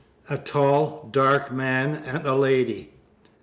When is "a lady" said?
2.25-2.89